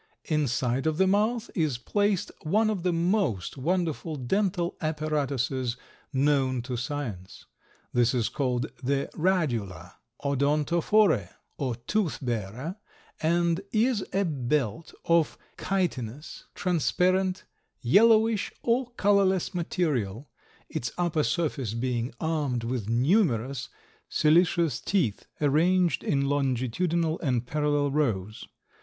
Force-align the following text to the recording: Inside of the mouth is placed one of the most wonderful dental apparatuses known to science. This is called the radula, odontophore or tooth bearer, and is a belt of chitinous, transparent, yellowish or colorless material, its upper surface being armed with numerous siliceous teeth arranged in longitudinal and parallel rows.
Inside 0.25 0.87
of 0.87 0.97
the 0.97 1.05
mouth 1.05 1.51
is 1.53 1.77
placed 1.77 2.31
one 2.41 2.71
of 2.71 2.81
the 2.81 2.91
most 2.91 3.55
wonderful 3.55 4.15
dental 4.15 4.75
apparatuses 4.81 5.77
known 6.11 6.63
to 6.63 6.75
science. 6.75 7.45
This 7.93 8.15
is 8.15 8.27
called 8.27 8.71
the 8.81 9.11
radula, 9.13 9.91
odontophore 10.23 11.29
or 11.59 11.75
tooth 11.75 12.17
bearer, 12.19 12.77
and 13.21 13.61
is 13.71 14.03
a 14.11 14.25
belt 14.25 14.91
of 15.05 15.37
chitinous, 15.55 16.45
transparent, 16.55 17.43
yellowish 17.79 18.51
or 18.63 18.89
colorless 18.97 19.53
material, 19.53 20.31
its 20.67 20.91
upper 20.97 21.21
surface 21.21 21.75
being 21.75 22.11
armed 22.19 22.63
with 22.63 22.89
numerous 22.89 23.69
siliceous 24.09 24.79
teeth 24.81 25.27
arranged 25.39 26.03
in 26.03 26.25
longitudinal 26.25 27.19
and 27.19 27.45
parallel 27.45 27.91
rows. 27.91 28.47